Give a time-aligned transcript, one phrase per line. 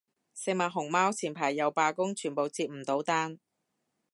[0.33, 3.37] 食物熊貓前排又罷工，全部接唔到單